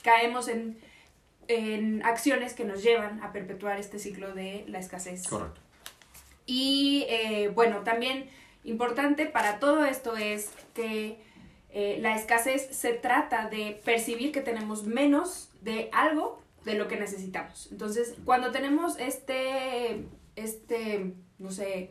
caemos 0.02 0.48
en 0.48 0.76
en 1.48 2.04
acciones 2.04 2.54
que 2.54 2.64
nos 2.64 2.82
llevan 2.82 3.22
a 3.22 3.32
perpetuar 3.32 3.78
este 3.78 3.98
ciclo 3.98 4.34
de 4.34 4.64
la 4.68 4.78
escasez. 4.78 5.26
Correcto. 5.28 5.60
Y 6.46 7.04
eh, 7.08 7.50
bueno, 7.54 7.80
también 7.82 8.30
importante 8.64 9.26
para 9.26 9.58
todo 9.58 9.84
esto 9.84 10.16
es 10.16 10.50
que 10.74 11.18
eh, 11.70 11.98
la 12.00 12.16
escasez 12.16 12.68
se 12.70 12.92
trata 12.94 13.48
de 13.48 13.80
percibir 13.84 14.32
que 14.32 14.40
tenemos 14.40 14.84
menos 14.84 15.50
de 15.60 15.90
algo 15.92 16.40
de 16.64 16.74
lo 16.74 16.88
que 16.88 16.96
necesitamos. 16.96 17.68
Entonces, 17.70 18.14
cuando 18.24 18.50
tenemos 18.50 18.98
este, 18.98 20.04
este, 20.36 21.12
no 21.38 21.50
sé, 21.50 21.90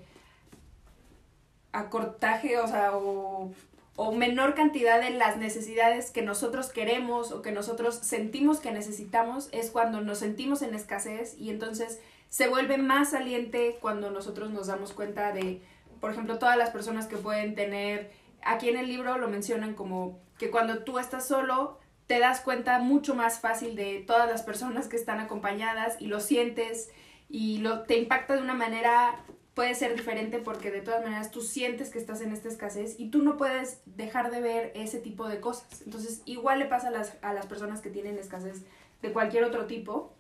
acortaje, 1.72 2.58
o 2.58 2.68
sea, 2.68 2.96
o, 2.96 3.54
o 3.96 4.12
menor 4.12 4.56
cantidad 4.56 5.00
de 5.02 5.12
las 5.12 5.38
necesidades 5.38 6.12
que 6.12 6.22
nosotros 6.22 6.70
queremos 6.70 7.32
o 7.32 7.42
que 7.42 7.52
nosotros 7.52 7.96
sentimos 7.96 8.60
que 8.60 8.72
necesitamos, 8.72 9.50
es 9.52 9.72
cuando 9.72 10.02
nos 10.02 10.20
sentimos 10.20 10.62
en 10.62 10.76
escasez 10.76 11.36
y 11.38 11.50
entonces 11.50 12.00
se 12.36 12.50
vuelve 12.50 12.78
más 12.78 13.12
saliente 13.12 13.78
cuando 13.80 14.12
nosotros 14.12 14.52
nos 14.52 14.68
damos 14.68 14.92
cuenta 14.92 15.32
de, 15.32 15.62
por 16.02 16.12
ejemplo, 16.12 16.38
todas 16.38 16.58
las 16.58 16.70
personas 16.70 17.08
que 17.08 17.16
pueden 17.16 17.56
tener, 17.56 18.12
aquí 18.44 18.68
en 18.68 18.76
el 18.76 18.88
libro 18.88 19.18
lo 19.18 19.30
mencionan 19.30 19.74
como 19.74 20.20
que 20.38 20.52
cuando 20.52 20.84
tú 20.84 21.00
estás 21.00 21.26
solo, 21.26 21.80
te 22.08 22.20
das 22.20 22.42
cuenta 22.42 22.80
mucho 22.80 23.16
más 23.16 23.40
fácil 23.40 23.78
de 23.78 24.04
todas 24.06 24.30
las 24.30 24.44
personas 24.44 24.90
que 24.90 24.98
están 24.98 25.22
acompañadas 25.22 25.96
y 26.02 26.08
lo 26.08 26.20
sientes 26.20 26.90
y 27.30 27.60
lo, 27.60 27.84
te 27.84 27.98
impacta 27.98 28.36
de 28.36 28.42
una 28.42 28.54
manera, 28.54 29.24
puede 29.54 29.74
ser 29.74 29.96
diferente 29.96 30.40
porque 30.40 30.72
de 30.72 30.82
todas 30.82 31.06
maneras 31.06 31.32
tú 31.32 31.40
sientes 31.40 31.90
que 31.90 32.00
estás 32.00 32.20
en 32.20 32.34
esta 32.34 32.50
escasez 32.50 33.00
y 33.00 33.12
tú 33.12 33.24
no 33.24 33.38
puedes 33.38 33.80
dejar 33.86 34.30
de 34.30 34.42
ver 34.42 34.72
ese 34.76 35.00
tipo 35.00 35.30
de 35.30 35.40
cosas. 35.40 35.84
Entonces 35.86 36.22
igual 36.26 36.60
le 36.60 36.66
pasa 36.66 36.90
a 36.90 36.92
las, 36.92 37.16
a 37.22 37.32
las 37.32 37.46
personas 37.46 37.80
que 37.80 37.92
tienen 37.92 38.18
escasez 38.18 38.66
de 39.02 39.14
cualquier 39.14 39.46
otro 39.46 39.68
tipo. 39.68 40.14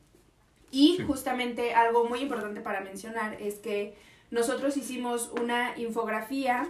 Y 0.75 0.97
Sí. 0.97 1.03
justamente 1.03 1.73
algo 1.73 2.03
muy 2.03 2.19
importante 2.19 2.59
para 2.59 2.81
mencionar 2.81 3.41
es 3.41 3.55
que 3.55 3.95
nosotros 4.29 4.75
hicimos 4.75 5.31
una 5.39 5.77
infografía 5.77 6.67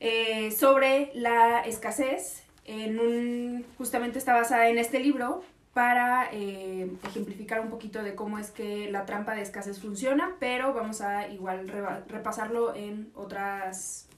eh, 0.00 0.50
sobre 0.50 1.10
la 1.14 1.60
escasez 1.60 2.42
en 2.66 3.00
un 3.00 3.64
justamente 3.78 4.18
está 4.18 4.34
basada 4.34 4.68
en 4.68 4.76
este 4.76 5.00
libro 5.00 5.42
para 5.72 6.28
eh, 6.32 6.90
ejemplificar 7.04 7.60
un 7.60 7.70
poquito 7.70 8.02
de 8.02 8.14
cómo 8.14 8.38
es 8.38 8.50
que 8.50 8.90
la 8.90 9.06
trampa 9.06 9.34
de 9.34 9.40
escasez 9.40 9.80
funciona, 9.80 10.34
pero 10.38 10.74
vamos 10.74 11.00
a 11.00 11.28
igual 11.28 11.68
repasarlo 12.08 12.74
en 12.74 13.10
otras 13.14 14.08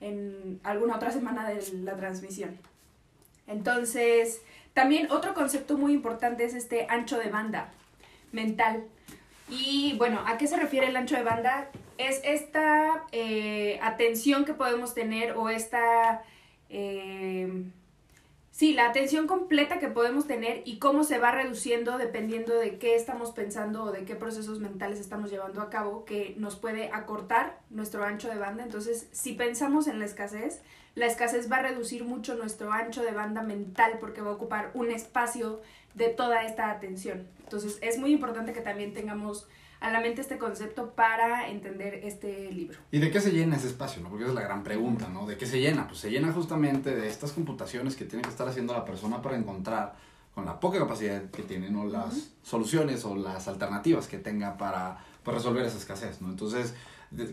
en 0.00 0.58
alguna 0.64 0.96
otra 0.96 1.12
semana 1.12 1.48
de 1.48 1.62
la 1.84 1.94
transmisión. 1.96 2.58
Entonces, 3.46 4.42
también 4.74 5.12
otro 5.12 5.32
concepto 5.32 5.78
muy 5.78 5.92
importante 5.92 6.44
es 6.44 6.54
este 6.54 6.86
ancho 6.88 7.18
de 7.18 7.30
banda 7.30 7.72
mental. 8.32 8.84
Y 9.48 9.94
bueno, 9.98 10.20
¿a 10.26 10.38
qué 10.38 10.46
se 10.46 10.56
refiere 10.56 10.88
el 10.88 10.96
ancho 10.96 11.16
de 11.16 11.22
banda? 11.22 11.68
Es 11.98 12.20
esta 12.24 13.04
eh, 13.12 13.78
atención 13.82 14.44
que 14.44 14.54
podemos 14.54 14.94
tener 14.94 15.32
o 15.32 15.48
esta... 15.50 16.22
eh, 16.70 17.64
sí, 18.50 18.72
la 18.72 18.88
atención 18.88 19.26
completa 19.26 19.78
que 19.78 19.88
podemos 19.88 20.26
tener 20.26 20.62
y 20.64 20.78
cómo 20.78 21.04
se 21.04 21.18
va 21.18 21.32
reduciendo 21.32 21.98
dependiendo 21.98 22.54
de 22.54 22.78
qué 22.78 22.94
estamos 22.94 23.32
pensando 23.32 23.84
o 23.84 23.92
de 23.92 24.04
qué 24.04 24.14
procesos 24.14 24.58
mentales 24.60 25.00
estamos 25.00 25.30
llevando 25.30 25.60
a 25.60 25.68
cabo 25.68 26.04
que 26.04 26.34
nos 26.38 26.56
puede 26.56 26.90
acortar 26.92 27.60
nuestro 27.70 28.04
ancho 28.04 28.28
de 28.28 28.36
banda. 28.36 28.62
Entonces, 28.62 29.08
si 29.12 29.34
pensamos 29.34 29.86
en 29.86 29.98
la 29.98 30.06
escasez, 30.06 30.62
la 30.94 31.06
escasez 31.06 31.50
va 31.50 31.56
a 31.56 31.62
reducir 31.62 32.04
mucho 32.04 32.34
nuestro 32.34 32.72
ancho 32.72 33.02
de 33.02 33.12
banda 33.12 33.42
mental 33.42 33.98
porque 34.00 34.20
va 34.20 34.30
a 34.30 34.34
ocupar 34.34 34.70
un 34.74 34.90
espacio 34.90 35.60
de 35.94 36.08
toda 36.08 36.44
esta 36.44 36.70
atención. 36.70 37.26
Entonces 37.44 37.78
es 37.80 37.98
muy 37.98 38.12
importante 38.12 38.52
que 38.52 38.60
también 38.60 38.94
tengamos 38.94 39.46
a 39.80 39.90
la 39.90 40.00
mente 40.00 40.20
este 40.20 40.38
concepto 40.38 40.90
para 40.90 41.48
entender 41.48 41.94
este 42.04 42.52
libro. 42.52 42.78
¿Y 42.92 43.00
de 43.00 43.10
qué 43.10 43.20
se 43.20 43.32
llena 43.32 43.56
ese 43.56 43.66
espacio? 43.66 44.00
¿no? 44.00 44.08
Porque 44.08 44.24
esa 44.24 44.32
es 44.32 44.36
la 44.36 44.42
gran 44.42 44.62
pregunta, 44.62 45.08
¿no? 45.08 45.26
¿De 45.26 45.36
qué 45.36 45.44
se 45.44 45.60
llena? 45.60 45.88
Pues 45.88 45.98
se 45.98 46.10
llena 46.10 46.32
justamente 46.32 46.94
de 46.94 47.08
estas 47.08 47.32
computaciones 47.32 47.96
que 47.96 48.04
tiene 48.04 48.22
que 48.22 48.30
estar 48.30 48.46
haciendo 48.46 48.74
la 48.74 48.84
persona 48.84 49.20
para 49.20 49.36
encontrar, 49.36 49.94
con 50.34 50.46
la 50.46 50.60
poca 50.60 50.78
capacidad 50.78 51.30
que 51.30 51.42
tiene, 51.42 51.68
¿no? 51.68 51.84
Las 51.84 52.30
soluciones 52.42 53.04
o 53.04 53.16
las 53.16 53.48
alternativas 53.48 54.06
que 54.06 54.18
tenga 54.18 54.56
para, 54.56 54.98
para 55.24 55.38
resolver 55.38 55.66
esa 55.66 55.78
escasez, 55.78 56.22
¿no? 56.22 56.30
Entonces, 56.30 56.74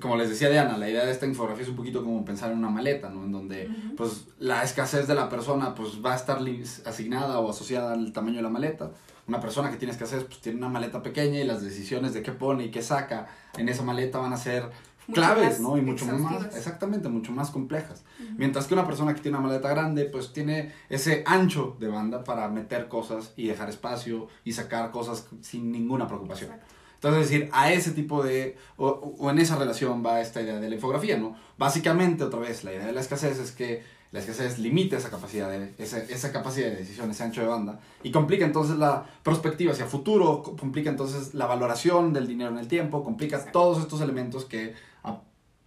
como 0.01 0.15
les 0.15 0.29
decía 0.29 0.49
Diana, 0.49 0.77
la 0.77 0.89
idea 0.89 1.05
de 1.05 1.11
esta 1.11 1.25
infografía 1.25 1.63
es 1.63 1.69
un 1.69 1.75
poquito 1.75 2.03
como 2.03 2.23
pensar 2.25 2.51
en 2.51 2.57
una 2.57 2.69
maleta, 2.69 3.09
¿no? 3.09 3.23
En 3.23 3.31
donde, 3.31 3.69
pues, 3.95 4.27
la 4.39 4.63
escasez 4.63 5.07
de 5.07 5.15
la 5.15 5.29
persona, 5.29 5.73
pues, 5.75 6.03
va 6.03 6.13
a 6.13 6.15
estar 6.15 6.39
asignada 6.85 7.39
o 7.39 7.49
asociada 7.49 7.93
al 7.93 8.11
tamaño 8.11 8.37
de 8.37 8.43
la 8.43 8.49
maleta. 8.49 8.91
Una 9.27 9.39
persona 9.39 9.69
que 9.69 9.77
tiene 9.77 9.91
escasez, 9.93 10.23
pues, 10.23 10.41
tiene 10.41 10.57
una 10.57 10.69
maleta 10.69 11.01
pequeña 11.01 11.39
y 11.39 11.43
las 11.45 11.61
decisiones 11.61 12.13
de 12.13 12.21
qué 12.21 12.31
pone 12.31 12.65
y 12.65 12.71
qué 12.71 12.81
saca 12.81 13.27
en 13.57 13.69
esa 13.69 13.83
maleta 13.83 14.17
van 14.19 14.33
a 14.33 14.37
ser 14.37 14.63
Mucho 15.07 15.21
claves, 15.21 15.59
más 15.59 15.59
¿no? 15.59 15.77
Y 15.77 15.81
mucho 15.81 16.05
más, 16.05 16.15
exhaustivas. 16.15 16.55
exactamente, 16.57 17.09
mucho 17.09 17.31
más 17.31 17.49
complejas. 17.49 18.03
Mientras 18.37 18.67
que 18.67 18.73
una 18.73 18.85
persona 18.85 19.15
que 19.15 19.21
tiene 19.21 19.37
una 19.37 19.47
maleta 19.47 19.69
grande, 19.69 20.05
pues 20.05 20.33
tiene 20.33 20.73
ese 20.89 21.23
ancho 21.25 21.77
de 21.79 21.87
banda 21.87 22.23
para 22.23 22.47
meter 22.49 22.87
cosas 22.87 23.33
y 23.35 23.47
dejar 23.47 23.69
espacio 23.69 24.27
y 24.43 24.53
sacar 24.53 24.91
cosas 24.91 25.27
sin 25.41 25.71
ninguna 25.71 26.07
preocupación. 26.07 26.51
Exacto. 26.51 26.78
Entonces, 26.99 27.23
es 27.23 27.29
decir, 27.29 27.49
a 27.53 27.71
ese 27.71 27.91
tipo 27.91 28.21
de, 28.23 28.57
o, 28.75 28.87
o 28.87 29.29
en 29.29 29.39
esa 29.39 29.55
relación 29.55 30.05
va 30.05 30.19
esta 30.19 30.41
idea 30.41 30.59
de 30.59 30.67
la 30.67 30.75
infografía, 30.75 31.17
¿no? 31.17 31.33
Básicamente, 31.57 32.25
otra 32.25 32.39
vez, 32.39 32.65
la 32.65 32.73
idea 32.73 32.85
de 32.87 32.91
la 32.91 32.99
escasez 32.99 33.39
es 33.39 33.51
que 33.53 33.83
la 34.11 34.19
escasez 34.19 34.59
limita 34.59 34.97
esa 34.97 35.09
capacidad 35.09 35.49
de, 35.49 35.73
esa, 35.77 35.99
esa 35.99 36.31
capacidad 36.33 36.67
de 36.69 36.75
decisión, 36.77 37.09
ese 37.11 37.23
ancho 37.23 37.39
de 37.41 37.47
banda, 37.47 37.79
y 38.03 38.11
complica 38.11 38.43
entonces 38.43 38.77
la 38.77 39.05
perspectiva 39.23 39.71
hacia 39.71 39.85
futuro, 39.85 40.41
co- 40.43 40.57
complica 40.57 40.89
entonces 40.89 41.33
la 41.35 41.45
valoración 41.45 42.11
del 42.11 42.27
dinero 42.27 42.49
en 42.49 42.57
el 42.57 42.67
tiempo, 42.67 43.03
complica 43.03 43.51
todos 43.51 43.79
estos 43.79 44.01
elementos 44.01 44.43
que 44.45 44.73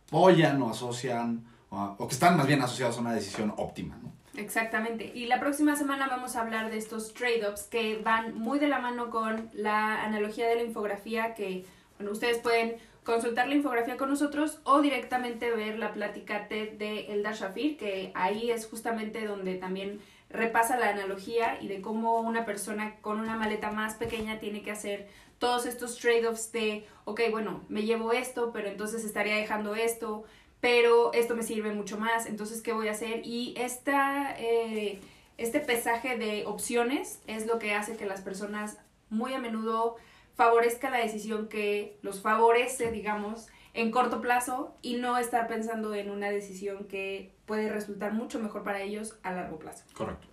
apoyan 0.08 0.60
o 0.62 0.70
asocian, 0.70 1.44
o, 1.70 1.94
o 1.98 2.08
que 2.08 2.14
están 2.14 2.36
más 2.36 2.46
bien 2.46 2.60
asociados 2.60 2.98
a 2.98 3.00
una 3.00 3.12
decisión 3.14 3.54
óptima, 3.56 3.96
¿no? 4.02 4.12
Exactamente. 4.36 5.12
Y 5.14 5.26
la 5.26 5.40
próxima 5.40 5.76
semana 5.76 6.08
vamos 6.08 6.36
a 6.36 6.40
hablar 6.40 6.70
de 6.70 6.78
estos 6.78 7.12
trade-offs 7.12 7.64
que 7.64 7.98
van 7.98 8.34
muy 8.34 8.58
de 8.58 8.68
la 8.68 8.78
mano 8.78 9.10
con 9.10 9.50
la 9.52 10.02
analogía 10.04 10.48
de 10.48 10.56
la 10.56 10.62
infografía 10.62 11.34
que, 11.34 11.66
bueno, 11.98 12.12
ustedes 12.12 12.38
pueden 12.38 12.76
consultar 13.04 13.48
la 13.48 13.54
infografía 13.54 13.96
con 13.96 14.08
nosotros 14.08 14.60
o 14.64 14.80
directamente 14.80 15.50
ver 15.50 15.78
la 15.78 15.92
plática 15.92 16.48
TED 16.48 16.72
de 16.72 17.12
Eldar 17.12 17.34
Shafir, 17.34 17.76
que 17.76 18.12
ahí 18.14 18.50
es 18.50 18.66
justamente 18.66 19.26
donde 19.26 19.56
también 19.56 20.00
repasa 20.30 20.78
la 20.78 20.88
analogía 20.88 21.58
y 21.60 21.68
de 21.68 21.82
cómo 21.82 22.20
una 22.20 22.46
persona 22.46 22.96
con 23.02 23.20
una 23.20 23.36
maleta 23.36 23.70
más 23.70 23.94
pequeña 23.96 24.38
tiene 24.38 24.62
que 24.62 24.70
hacer 24.70 25.08
todos 25.38 25.66
estos 25.66 25.98
trade-offs 25.98 26.52
de, 26.52 26.86
ok, 27.04 27.20
bueno, 27.30 27.64
me 27.68 27.82
llevo 27.82 28.12
esto, 28.12 28.52
pero 28.52 28.68
entonces 28.68 29.04
estaría 29.04 29.36
dejando 29.36 29.74
esto, 29.74 30.24
pero 30.62 31.12
esto 31.12 31.34
me 31.34 31.42
sirve 31.42 31.72
mucho 31.72 31.98
más, 31.98 32.26
entonces, 32.26 32.62
¿qué 32.62 32.72
voy 32.72 32.86
a 32.86 32.92
hacer? 32.92 33.22
Y 33.24 33.52
esta, 33.56 34.36
eh, 34.38 35.00
este 35.36 35.58
pesaje 35.58 36.16
de 36.16 36.46
opciones 36.46 37.20
es 37.26 37.48
lo 37.48 37.58
que 37.58 37.74
hace 37.74 37.96
que 37.96 38.06
las 38.06 38.20
personas 38.20 38.78
muy 39.10 39.34
a 39.34 39.40
menudo 39.40 39.96
favorezca 40.36 40.88
la 40.88 40.98
decisión 40.98 41.48
que 41.48 41.98
los 42.02 42.22
favorece, 42.22 42.92
digamos, 42.92 43.48
en 43.74 43.90
corto 43.90 44.20
plazo 44.20 44.72
y 44.82 44.98
no 44.98 45.18
estar 45.18 45.48
pensando 45.48 45.96
en 45.96 46.12
una 46.12 46.30
decisión 46.30 46.84
que 46.84 47.34
puede 47.44 47.68
resultar 47.68 48.12
mucho 48.12 48.38
mejor 48.38 48.62
para 48.62 48.82
ellos 48.82 49.18
a 49.24 49.32
largo 49.32 49.58
plazo. 49.58 49.82
Correcto. 49.94 50.28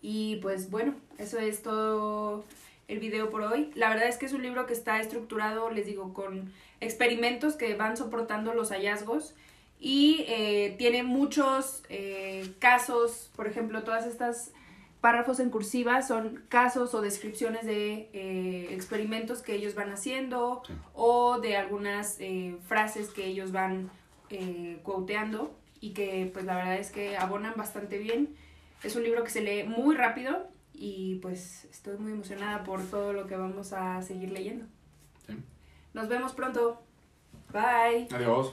Y 0.00 0.36
pues 0.42 0.70
bueno, 0.70 0.94
eso 1.18 1.40
es 1.40 1.64
todo 1.64 2.44
el 2.86 3.00
video 3.00 3.30
por 3.30 3.42
hoy. 3.42 3.72
La 3.74 3.88
verdad 3.88 4.06
es 4.06 4.16
que 4.16 4.26
es 4.26 4.32
un 4.32 4.42
libro 4.42 4.64
que 4.66 4.74
está 4.74 5.00
estructurado, 5.00 5.70
les 5.70 5.86
digo, 5.86 6.14
con 6.14 6.52
experimentos 6.80 7.56
que 7.56 7.74
van 7.74 7.96
soportando 7.96 8.54
los 8.54 8.70
hallazgos 8.70 9.34
y 9.78 10.24
eh, 10.28 10.74
tiene 10.78 11.02
muchos 11.02 11.82
eh, 11.88 12.54
casos, 12.58 13.30
por 13.36 13.46
ejemplo, 13.46 13.82
todas 13.82 14.06
estas 14.06 14.52
párrafos 15.00 15.38
en 15.38 15.50
cursiva 15.50 16.02
son 16.02 16.44
casos 16.48 16.94
o 16.94 17.00
descripciones 17.00 17.66
de 17.66 18.08
eh, 18.12 18.68
experimentos 18.70 19.42
que 19.42 19.54
ellos 19.54 19.74
van 19.74 19.92
haciendo 19.92 20.62
Sí. 20.66 20.72
o 20.94 21.38
de 21.38 21.56
algunas 21.56 22.18
frases 22.66 23.10
que 23.10 23.26
ellos 23.26 23.52
van 23.52 23.90
quoteando 24.82 25.54
y 25.80 25.92
que 25.92 26.28
pues 26.32 26.44
la 26.44 26.56
verdad 26.56 26.76
es 26.78 26.90
que 26.90 27.16
abonan 27.16 27.54
bastante 27.56 27.98
bien. 27.98 28.34
Es 28.82 28.96
un 28.96 29.04
libro 29.04 29.22
que 29.22 29.30
se 29.30 29.42
lee 29.42 29.64
muy 29.64 29.94
rápido 29.94 30.48
y 30.72 31.16
pues 31.16 31.64
estoy 31.70 31.96
muy 31.98 32.12
emocionada 32.12 32.64
por 32.64 32.82
todo 32.82 33.12
lo 33.12 33.26
que 33.26 33.36
vamos 33.36 33.72
a 33.72 34.02
seguir 34.02 34.32
leyendo. 34.32 34.66
Sí. 35.26 35.34
Nos 35.94 36.08
vemos 36.08 36.32
pronto. 36.32 36.82
Bye. 37.52 38.08
Adiós. 38.10 38.52